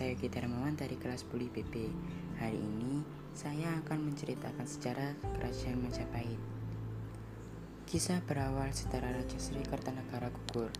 [0.00, 1.92] saya Gita Ramawan dari kelas Buli BP.
[2.40, 3.04] Hari ini
[3.36, 6.40] saya akan menceritakan sejarah Kerajaan Majapahit.
[7.84, 10.72] Kisah berawal setelah Raja Sri Kartanegara gugur.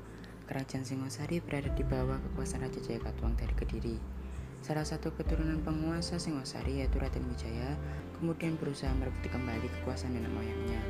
[0.49, 4.01] Kerajaan Singosari berada di bawah kekuasaan Raja Jayakatwang dari Kediri.
[4.65, 7.77] Salah satu keturunan penguasa Singosari yaitu Raden Wijaya
[8.17, 10.81] kemudian berusaha merebut kembali kekuasaan nenek moyangnya.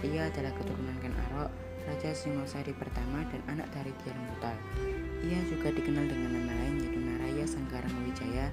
[0.00, 1.52] Ia adalah keturunan Ken Arok,
[1.84, 4.56] Raja Singosari pertama dan anak dari Tian Mutal.
[5.20, 6.93] Ia juga dikenal dengan nama lain yaitu
[7.44, 8.46] Naraya Sanggarang Wijaya.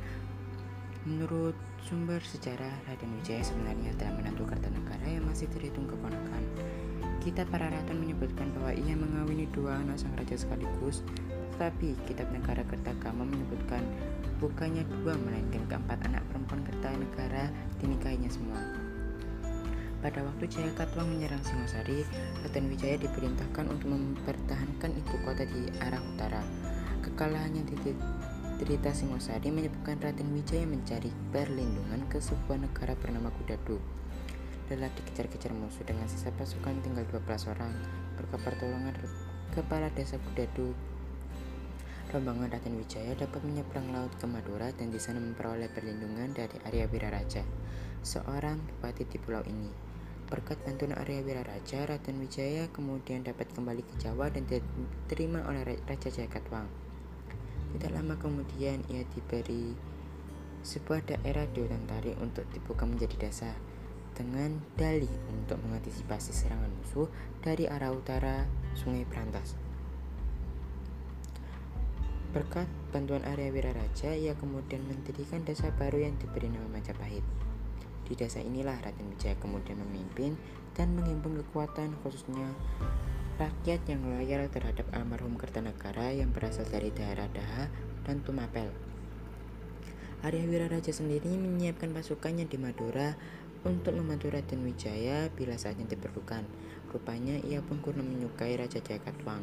[1.08, 1.56] Menurut
[1.88, 6.44] sumber sejarah, Raden Wijaya sebenarnya adalah menantu Kartanegara yang masih terhitung keponakan.
[7.24, 11.08] Kita para raton menyebutkan bahwa ia mengawini dua anak sang raja sekaligus,
[11.56, 13.80] tetapi kitab negara Kertagama menyebutkan
[14.44, 17.48] bukannya dua melainkan keempat anak perempuan Kertanegara
[17.80, 18.60] dinikahinya semua.
[20.04, 22.04] Pada waktu Jaya Katwang menyerang Singosari,
[22.44, 26.44] Raden Wijaya diperintahkan untuk mempertahankan ibu kota di arah utara.
[27.08, 27.66] Kekalahan yang
[28.62, 33.82] diderita Singosari menyebabkan Raden Wijaya mencari perlindungan ke sebuah negara bernama Kudadu.
[34.70, 37.26] Lelah dikejar-kejar musuh dengan sisa pasukan tinggal 12
[37.58, 37.74] orang,
[38.22, 38.94] pertolongan
[39.58, 40.78] kepala desa Kudadu
[42.14, 46.86] rombongan Raden Wijaya dapat menyeberang laut ke Madura dan di sana memperoleh perlindungan dari Arya
[46.86, 47.42] Wiraraja,
[48.06, 49.74] seorang bupati di pulau ini.
[50.30, 56.14] Berkat bantuan Arya Wiraraja, Raden Wijaya kemudian dapat kembali ke Jawa dan diterima oleh Raja
[56.14, 56.91] Jayakatwang.
[57.72, 59.74] Tidak lama kemudian ia diberi
[60.62, 63.52] sebuah daerah tarik untuk dibuka menjadi desa
[64.14, 67.08] dengan dalih untuk mengantisipasi serangan musuh
[67.42, 68.46] dari arah utara
[68.78, 69.56] Sungai Berantas.
[72.32, 77.24] Berkat bantuan Arya Wiraraja, ia kemudian mendirikan desa baru yang diberi nama Majapahit.
[78.08, 80.40] Di desa inilah Raden Wijaya kemudian memimpin
[80.76, 82.56] dan menghimpun kekuatan khususnya
[83.42, 87.66] rakyat yang loyal terhadap almarhum Kertanegara yang berasal dari daerah Daha
[88.06, 88.70] dan Tumapel.
[90.22, 93.18] Arya Wiraraja sendiri menyiapkan pasukannya di Madura
[93.66, 96.46] untuk membantu Raden Wijaya bila saatnya diperlukan.
[96.94, 99.42] Rupanya ia pun kurang menyukai Raja Jayakatwang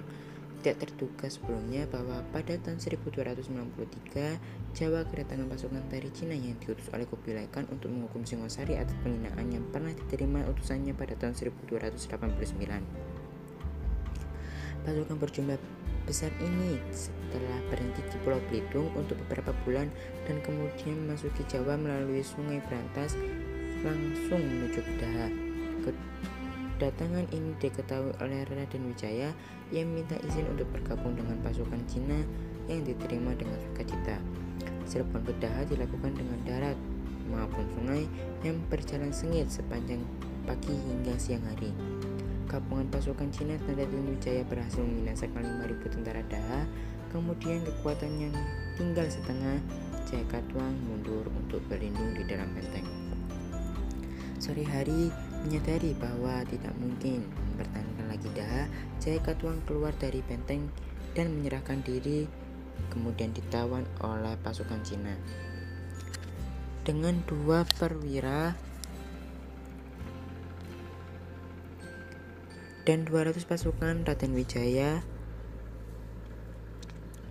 [0.58, 7.06] tidak terduga sebelumnya bahwa pada tahun 1293 Jawa kedatangan pasukan dari Cina yang diutus oleh
[7.06, 13.07] Kubilai Khan untuk menghukum Singosari atas penghinaan yang pernah diterima utusannya pada tahun 1289.
[14.86, 15.58] Pasukan berjumlah
[16.08, 19.92] besar ini setelah berhenti di Pulau Belitung untuk beberapa bulan
[20.24, 23.12] dan kemudian memasuki Jawa melalui Sungai Berantas
[23.84, 25.28] langsung menuju ke Daha.
[26.78, 29.34] Kedatangan ini diketahui oleh Raden Wijaya
[29.74, 32.22] yang minta izin untuk bergabung dengan pasukan Cina
[32.70, 34.16] yang diterima dengan sukacita.
[34.88, 36.78] Serbuan ke Daha dilakukan dengan darat
[37.28, 38.08] maupun sungai
[38.40, 40.00] yang berjalan sengit sepanjang
[40.48, 41.74] pagi hingga siang hari.
[42.48, 46.64] Gabungan pasukan Cina dan Raden Wijaya berhasil membinasakan 5.000 tentara Daha,
[47.12, 48.34] kemudian kekuatan yang
[48.80, 49.60] tinggal setengah
[50.08, 52.88] Jayakatwang mundur untuk berlindung di dalam benteng.
[54.40, 58.66] Sore hari, Menyadari bahwa tidak mungkin mempertahankan lagi Daha,
[58.98, 60.66] Jayakatwang keluar dari benteng
[61.14, 62.26] dan menyerahkan diri
[62.90, 65.14] kemudian ditawan oleh pasukan Cina.
[66.82, 68.58] Dengan dua perwira
[72.88, 75.04] dan 200 pasukan Raden Wijaya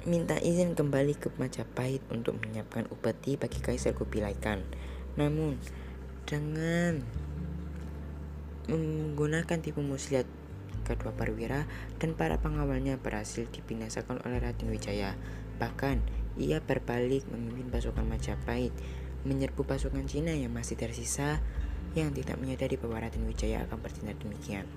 [0.05, 4.61] minta izin kembali ke Majapahit untuk menyiapkan upeti bagi Kaisar Kubilai Khan.
[5.17, 5.57] Namun,
[6.29, 7.01] dengan
[8.69, 10.29] menggunakan tipu muslihat
[10.85, 11.65] kedua perwira
[11.97, 15.17] dan para pengawalnya berhasil dibinasakan oleh Raden Wijaya.
[15.57, 16.05] Bahkan,
[16.37, 18.77] ia berbalik memimpin pasukan Majapahit
[19.25, 21.41] menyerbu pasukan Cina yang masih tersisa
[21.97, 24.69] yang tidak menyadari bahwa Raden Wijaya akan bertindak demikian.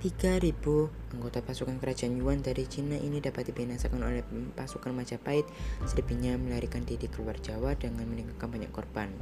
[0.00, 0.64] 3.000
[1.12, 4.24] anggota pasukan kerajaan Yuan dari Cina ini dapat dibinasakan oleh
[4.56, 5.44] pasukan Majapahit
[5.84, 9.12] selebihnya melarikan diri keluar Jawa dengan meninggalkan banyak korban.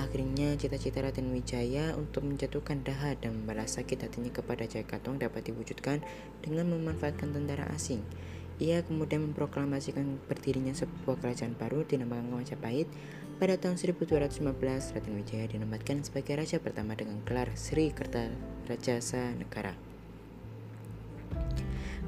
[0.00, 6.00] Akhirnya cita-cita Raden Wijaya untuk menjatuhkan Daha dan membalas sakit hatinya kepada Jayakatwang dapat diwujudkan
[6.40, 8.00] dengan memanfaatkan tentara asing.
[8.64, 12.88] Ia kemudian memproklamasikan berdirinya sebuah kerajaan baru dinamakan Majapahit.
[13.36, 14.40] Pada tahun 1215,
[14.96, 19.93] Raden Wijaya dinobatkan sebagai raja pertama dengan gelar Sri Kertarajasa Negara.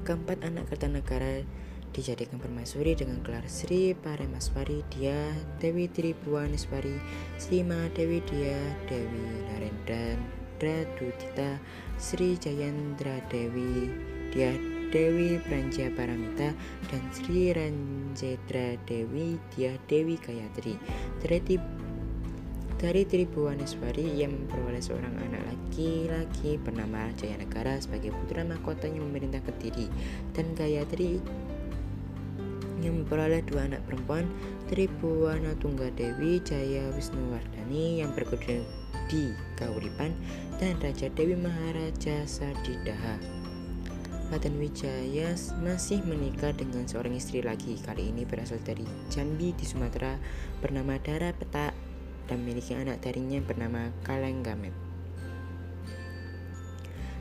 [0.07, 1.43] Keempat anak Kertanegara
[1.91, 6.95] dijadikan permaisuri dengan gelar Sri Paremaswari Dia Dewi Tribuaneswari
[7.43, 8.55] Sri Mahadewi Dia
[8.87, 10.15] Dewi Narendra
[10.95, 11.59] Dutita
[11.99, 13.91] Sri Jayendra Dewi
[14.31, 14.55] Dia
[14.95, 16.55] Dewi Pranja Paramita
[16.87, 20.79] dan Sri Ranjedra Dewi Dia Dewi Gayatri.
[22.77, 29.89] Dari Tribuaneswari ia memperoleh seorang anak laki-laki bernama Jayanegara sebagai putra mahkotanya memerintah Kediri
[30.37, 31.17] dan Gayatri.
[32.85, 34.29] Yang memperoleh dua anak perempuan
[34.69, 38.61] Tribuana Tunggadewi Jaya Wisnuwardani yang bergede
[39.09, 40.13] di Kauripan
[40.61, 43.17] dan Raja Dewi Maharaja Sadidaha.
[44.27, 45.33] Raden Wijaya
[45.63, 50.19] masih menikah dengan seorang istri lagi, kali ini berasal dari Jambi di Sumatera,
[50.59, 51.86] bernama Dara Petak
[52.27, 54.75] dan memiliki anak darinya bernama Kalenggamet.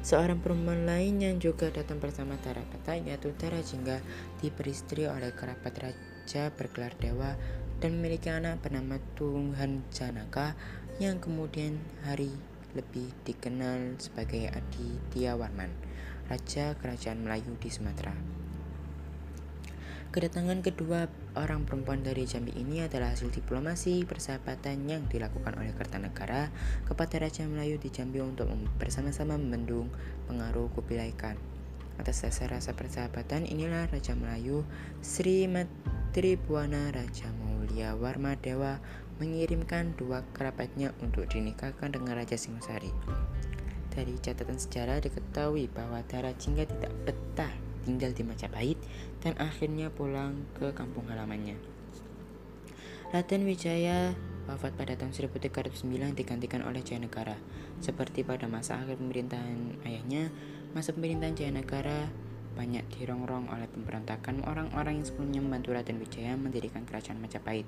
[0.05, 4.05] Seorang perempuan lain yang juga datang bersama Dara Petak yaitu Dara Jingga
[4.37, 7.33] diperistri oleh kerabat raja bergelar dewa
[7.81, 10.53] dan memiliki anak bernama Tuhan Janaka
[11.01, 12.29] yang kemudian hari
[12.77, 15.73] lebih dikenal sebagai Aditya Warman.
[16.25, 18.13] Raja Kerajaan Melayu di Sumatera.
[20.09, 21.05] Kedatangan kedua
[21.35, 26.49] orang perempuan dari Jambi ini adalah hasil diplomasi persahabatan yang dilakukan oleh Kertanegara
[26.87, 28.47] kepada Raja Melayu di Jambi untuk
[28.79, 29.91] bersama-sama membendung
[30.31, 31.11] pengaruh Kubilai.
[31.95, 34.67] Atas dasar rasa persahabatan inilah Raja Melayu
[34.99, 38.83] Sri Matri Buana Raja Maulia Warma Dewa
[39.23, 42.91] mengirimkan dua kerabatnya untuk dinikahkan dengan Raja Singosari.
[43.95, 48.81] Dari catatan sejarah diketahui bahwa Dara Jingga tidak betah tinggal di Majapahit
[49.21, 51.55] dan akhirnya pulang ke kampung halamannya.
[53.13, 54.17] Raden Wijaya
[54.49, 57.37] wafat pada tahun 1309 digantikan oleh Jayanegara.
[57.79, 60.33] Seperti pada masa akhir pemerintahan ayahnya,
[60.73, 62.09] masa pemerintahan Jayanegara
[62.55, 67.67] banyak dirongrong oleh pemberontakan orang-orang yang sebelumnya membantu Raden Wijaya mendirikan kerajaan Majapahit.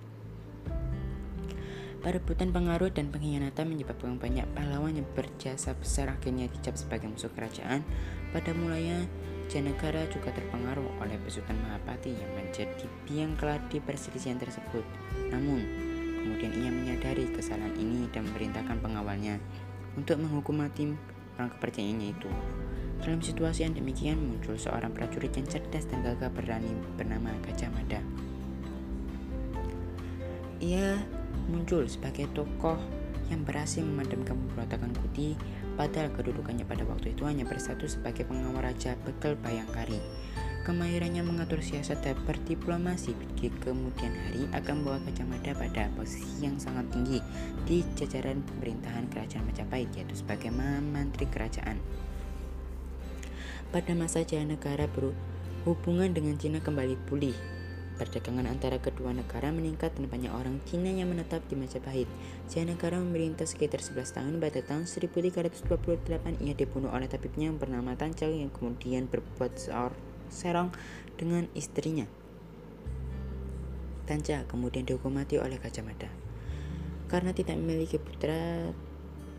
[1.98, 7.84] Perebutan pengaruh dan pengkhianatan menyebabkan banyak pahlawan yang berjasa besar akhirnya dicap sebagai musuh kerajaan.
[8.31, 9.04] Pada mulanya,
[9.47, 14.83] Janegara juga terpengaruh oleh besutan Mahapati yang menjadi biang keladi perselisihan tersebut.
[15.31, 15.63] Namun,
[16.19, 19.39] kemudian ia menyadari kesalahan ini dan memerintahkan pengawalnya
[19.95, 20.91] untuk menghukum mati
[21.39, 22.27] orang kepercayaannya itu.
[22.99, 28.01] Dalam situasi yang demikian muncul seorang prajurit yang cerdas dan gagah berani bernama Gajah Mada.
[30.59, 30.99] Ia
[31.47, 32.75] muncul sebagai tokoh
[33.27, 35.35] yang berhasil memadamkan pemberontakan Kuti
[35.75, 40.00] padahal kedudukannya pada waktu itu hanya bersatu sebagai pengawal raja Bekel Bayangkari.
[40.68, 46.59] Kemahirannya mengatur siasat dan berdiplomasi di kemudian hari akan membawa Gajah Mada pada posisi yang
[46.59, 47.24] sangat tinggi
[47.63, 51.80] di jajaran pemerintahan kerajaan Majapahit yaitu sebagai menteri kerajaan.
[53.71, 57.35] Pada masa Jaya Negara berhubungan dengan Cina kembali pulih
[57.97, 62.05] Perdagangan antara kedua negara meningkat dan banyak orang Cina yang menetap di Majapahit.
[62.45, 67.97] Jaya negara memerintah sekitar 11 tahun pada tahun 1328 ia dibunuh oleh tabibnya yang bernama
[67.97, 69.57] Tancel yang kemudian berbuat
[70.29, 70.69] serong
[71.17, 72.05] dengan istrinya.
[74.05, 75.83] Tanca kemudian dihukum mati oleh Gajah.
[77.09, 78.71] Karena tidak memiliki putra,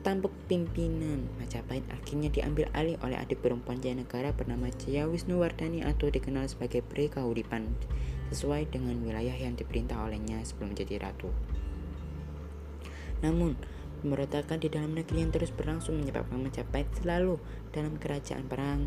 [0.03, 6.09] tampuk pimpinan Majapahit akhirnya diambil alih oleh adik perempuan Jaya Negara bernama Jaya Wisnuwardani atau
[6.09, 7.69] dikenal sebagai Bre Kahuripan
[8.31, 11.33] sesuai dengan wilayah yang diperintah olehnya sebelum menjadi ratu.
[13.25, 13.59] Namun,
[14.01, 17.43] pemberontakan di dalam negeri yang terus berlangsung menyebabkan Majapahit selalu
[17.75, 18.87] dalam kerajaan perang.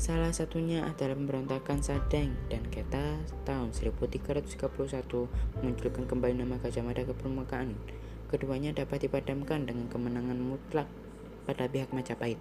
[0.00, 4.56] Salah satunya adalah pemberontakan Sadeng dan Keta tahun 1331
[5.60, 7.76] memunculkan kembali nama Gajah Mada ke permukaan.
[8.32, 10.88] Keduanya dapat dipadamkan dengan kemenangan mutlak
[11.44, 12.40] pada pihak Majapahit.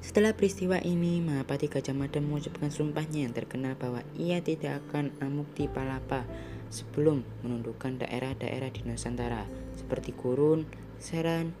[0.00, 5.52] Setelah peristiwa ini, Mahapati Gajah Mada mengucapkan sumpahnya yang terkenal bahwa ia tidak akan amuk
[5.52, 6.24] di Palapa
[6.72, 9.44] sebelum menundukkan daerah-daerah di Nusantara
[9.76, 10.64] seperti Kurun,
[10.96, 11.52] Seran,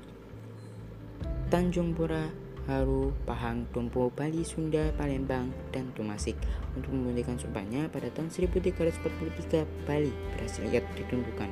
[1.52, 2.32] Tanjung Pura,
[2.64, 6.38] Haru, Pahang, Tumpu, Bali, Sunda, Palembang, dan Tumasik.
[6.78, 11.50] Untuk membuktikan sumpahnya, pada tahun 1343 Bali berhasil ia ditundukkan.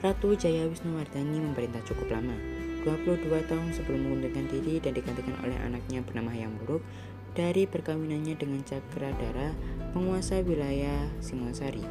[0.00, 2.36] Ratu Jaya Wisnuwardani memerintah cukup lama,
[2.86, 6.86] 22 tahun sebelum mengundurkan diri dan digantikan oleh anaknya bernama Hayam Buruk
[7.34, 9.50] dari perkawinannya dengan Cakradara,
[9.90, 11.82] penguasa wilayah Singosari.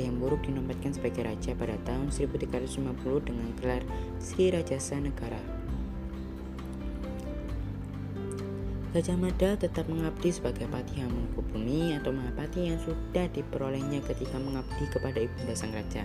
[0.00, 3.84] Hayam Buruk dinobatkan sebagai raja pada tahun 1350 dengan gelar
[4.16, 5.38] Sri Rajasa Negara.
[8.96, 15.20] Gajah Mada tetap mengabdi sebagai Pati Hamengkubumi atau Mahapati yang sudah diperolehnya ketika mengabdi kepada
[15.20, 16.02] Ibunda Sang Raja.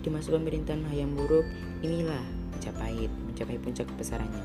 [0.00, 1.44] Di masa pemerintahan Hayam Buruk,
[1.84, 4.44] inilah Majapahit mencapai puncak kebesarannya.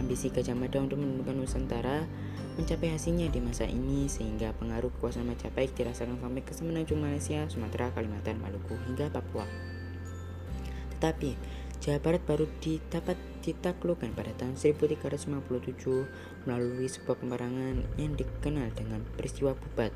[0.00, 2.08] Ambisi Gajah Mada untuk menundukkan Nusantara
[2.56, 7.92] mencapai hasilnya di masa ini sehingga pengaruh kekuasaan Majapahit dirasakan sampai ke semenanjung Malaysia, Sumatera,
[7.92, 9.44] Kalimantan, Maluku hingga Papua.
[10.96, 11.36] Tetapi
[11.84, 12.48] Jawa Barat baru
[12.88, 19.92] dapat ditaklukkan pada tahun 1357 melalui sebuah peperangan yang dikenal dengan peristiwa Bubat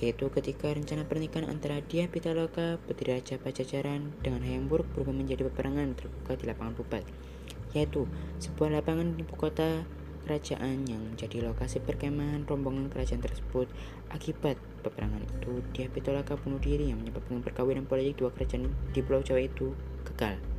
[0.00, 5.92] yaitu ketika rencana pernikahan antara Dia Pitaloka, Raja Pajajaran, dengan Hayam Buruk berubah menjadi peperangan
[5.92, 7.04] terbuka di lapangan Pubat,
[7.76, 8.08] yaitu
[8.40, 9.84] sebuah lapangan di ibu kota
[10.24, 13.68] kerajaan yang menjadi lokasi perkemahan rombongan kerajaan tersebut.
[14.08, 19.20] Akibat peperangan itu, dia Pitoloka bunuh diri yang menyebabkan perkawinan politik dua kerajaan di Pulau
[19.20, 19.76] Jawa itu
[20.08, 20.49] gagal.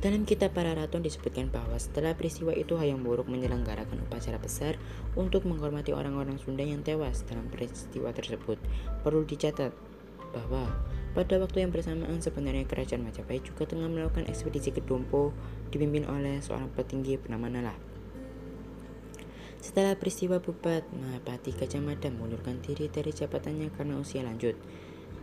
[0.00, 4.80] Dalam kitab para raton disebutkan bahwa setelah peristiwa itu Hayam Wuruk menyelenggarakan upacara besar
[5.12, 8.56] untuk menghormati orang-orang Sunda yang tewas dalam peristiwa tersebut.
[9.04, 9.76] Perlu dicatat
[10.32, 10.72] bahwa
[11.12, 15.36] pada waktu yang bersamaan sebenarnya kerajaan Majapahit juga tengah melakukan ekspedisi ke Dompo
[15.68, 17.76] dipimpin oleh seorang petinggi bernama Nala.
[19.60, 24.56] Setelah peristiwa Bupat, Mahapati Gajah Mada mengundurkan diri dari jabatannya karena usia lanjut.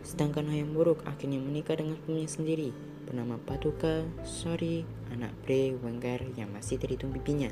[0.06, 2.70] Sedangkan Hayam Wuruk akhirnya menikah dengan suaminya sendiri
[3.08, 7.48] bernama Paduka Sori, anak Bre Wengker yang masih terhitung bibinya.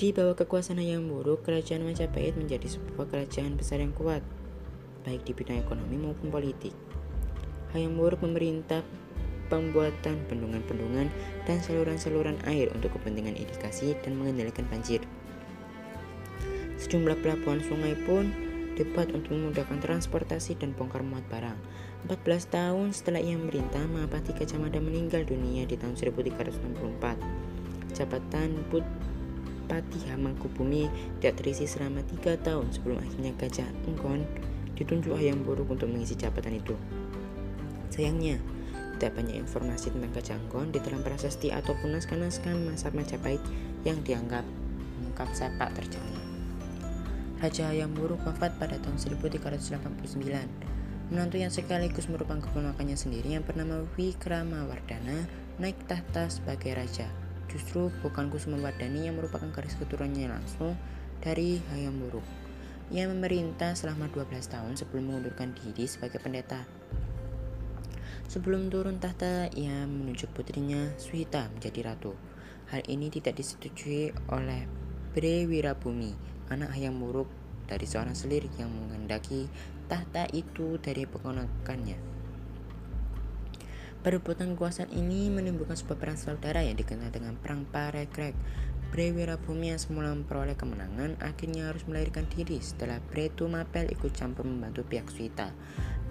[0.00, 4.24] Di bawah kekuasaan yang buruk, kerajaan Majapahit menjadi sebuah kerajaan besar yang kuat,
[5.04, 6.72] baik di bidang ekonomi maupun politik.
[7.76, 8.80] Hayam Wuruk memerintah
[9.52, 11.12] pembuatan bendungan-bendungan
[11.44, 15.04] dan saluran-saluran air untuk kepentingan irigasi dan mengendalikan banjir.
[16.80, 18.32] Sejumlah pelabuhan sungai pun
[18.74, 21.58] dibuat untuk memudahkan transportasi dan bongkar muat barang.
[22.08, 27.94] 14 tahun setelah ia memerintah, Mahapati Gajah meninggal dunia di tahun 1364.
[27.94, 34.26] Jabatan Putpati Hamangkubumi tidak terisi selama tiga tahun sebelum akhirnya Gajah Enggon
[34.74, 36.74] ditunjuk Hayam Buruk untuk mengisi jabatan itu.
[37.92, 38.40] Sayangnya,
[38.96, 43.42] tidak banyak informasi tentang Gajah Enggon di dalam prasasti ataupun naskah-naskah masa Majapahit
[43.86, 44.42] yang dianggap
[44.98, 46.21] mengungkap sepak terjangnya.
[47.42, 49.74] Raja Hayam Buruk wafat pada tahun 1389
[51.10, 53.82] Menantu yang sekaligus merupakan keponakannya sendiri yang bernama
[54.70, 55.26] Wardana
[55.58, 57.10] naik tahta sebagai raja.
[57.50, 60.78] Justru bukan Kusumawardani yang merupakan garis keturunannya langsung
[61.18, 62.22] dari Hayam Wuruk.
[62.94, 66.62] Ia memerintah selama 12 tahun sebelum mengundurkan diri sebagai pendeta.
[68.30, 72.14] Sebelum turun tahta, ia menunjuk putrinya Suhita menjadi ratu.
[72.70, 74.64] Hal ini tidak disetujui oleh
[75.12, 77.30] Bre Wirabumi, anak Hayam Wuruk
[77.70, 79.46] dari seorang selir yang menghendaki
[79.86, 81.98] tahta itu dari keponakannya.
[84.02, 88.34] Perebutan kekuasaan ini menimbulkan sebuah perang saudara yang dikenal dengan Perang Parekrek.
[88.90, 94.42] Bre Wirabumi yang semula memperoleh kemenangan akhirnya harus melahirkan diri setelah Bre Tumapel ikut campur
[94.42, 95.54] membantu pihak Suita.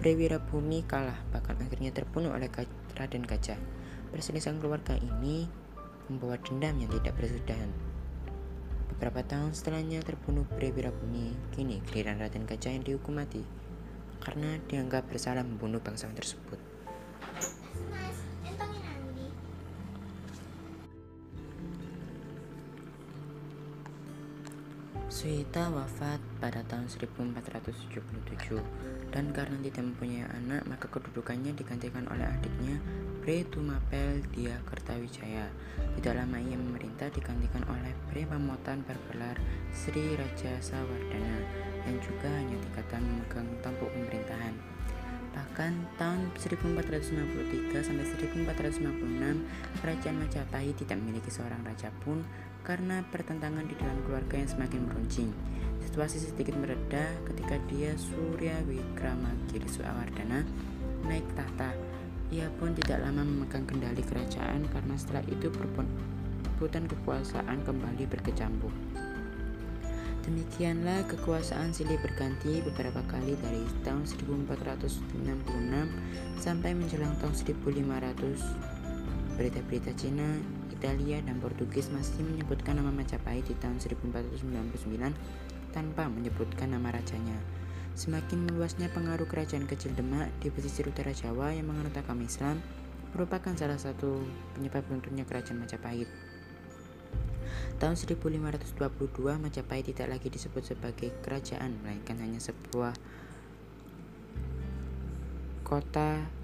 [0.00, 2.48] Bre Wirabumi kalah bahkan akhirnya terbunuh oleh
[2.96, 3.60] Raden Gajah.
[4.08, 5.46] Perselisihan keluarga ini
[6.08, 7.91] membawa dendam yang tidak bersudahan.
[8.92, 13.40] Beberapa tahun setelahnya terbunuh Bre Wirabumi, kini giliran Raden Gajah yang dihukum mati
[14.20, 16.60] karena dianggap bersalah membunuh bangsawan tersebut.
[25.22, 28.58] Suita wafat pada tahun 1477
[29.14, 32.82] dan karena tidak mempunyai anak maka kedudukannya digantikan oleh adiknya
[33.22, 35.46] Bre Tumapel Dia Kertawijaya.
[35.94, 39.38] Tidak lama ia memerintah digantikan oleh Bre Pamotan bergelar
[39.70, 41.38] Sri Raja Sawardana
[41.86, 44.58] yang juga hanya tiga memegang tampuk pemerintahan.
[45.38, 52.26] Bahkan tahun 1453 sampai 1456, Kerajaan Majapahit tidak memiliki seorang raja pun
[52.62, 55.30] karena pertentangan di dalam keluarga yang semakin meruncing.
[55.82, 60.46] Situasi sedikit mereda ketika dia Surya Wikramagiri Suawardana
[61.04, 61.74] naik tahta.
[62.32, 68.72] Ia pun tidak lama memegang kendali kerajaan karena setelah itu perebutan kekuasaan kembali berkecamuk.
[70.22, 75.10] Demikianlah kekuasaan silih berganti beberapa kali dari tahun 1466
[76.38, 79.34] sampai menjelang tahun 1500.
[79.34, 80.38] Berita-berita Cina,
[80.82, 85.14] Italia, dan Portugis masih menyebutkan nama Majapahit di tahun 1499
[85.70, 87.38] tanpa menyebutkan nama rajanya.
[87.94, 92.58] Semakin meluasnya pengaruh kerajaan kecil Demak di pesisir utara Jawa yang menganut agama Islam
[93.14, 94.26] merupakan salah satu
[94.58, 96.10] penyebab runtuhnya kerajaan Majapahit.
[97.78, 98.74] Tahun 1522
[99.38, 102.98] Majapahit tidak lagi disebut sebagai kerajaan melainkan hanya sebuah
[105.62, 106.41] kota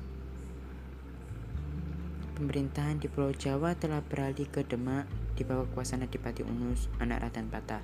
[2.39, 7.51] pemerintahan di Pulau Jawa telah beralih ke Demak di bawah kekuasaan Adipati Unus, anak Raden
[7.51, 7.83] Patah,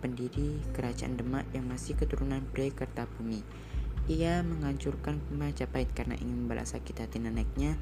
[0.00, 3.44] pendiri kerajaan Demak yang masih keturunan Bre Kertabumi.
[4.08, 7.76] Ia menghancurkan Majapahit karena ingin membalas sakit hati neneknya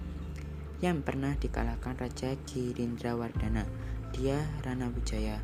[0.82, 3.62] yang pernah dikalahkan Raja Girindrawardana
[4.10, 5.38] dia Rana Wijaya.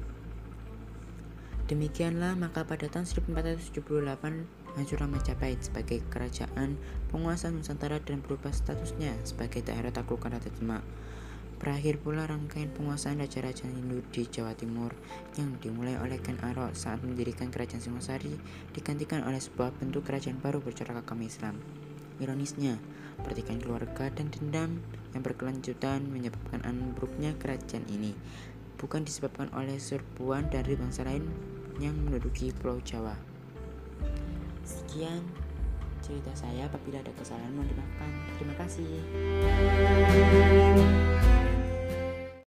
[1.71, 6.79] Demikianlah maka pada tahun 1478 hancurlah Majapahit sebagai kerajaan
[7.11, 10.83] penguasa Nusantara dan berubah statusnya sebagai daerah taklukan Raja Demak.
[11.59, 14.93] Berakhir pula rangkaian penguasaan raja-raja Hindu di Jawa Timur
[15.39, 18.37] yang dimulai oleh Ken Arok saat mendirikan kerajaan Singosari
[18.77, 21.57] digantikan oleh sebuah bentuk kerajaan baru bercorak agama Islam.
[22.21, 22.77] Ironisnya,
[23.23, 24.83] pertikaian keluarga dan dendam
[25.17, 28.13] yang berkelanjutan menyebabkan ambruknya kerajaan ini
[28.85, 31.25] bukan disebabkan oleh serbuan dari bangsa lain
[31.81, 33.17] yang menduduki Pulau Jawa.
[34.65, 35.21] Sekian
[36.01, 38.11] cerita saya apabila ada kesalahan mohon dimaafkan.
[38.41, 38.93] Terima kasih.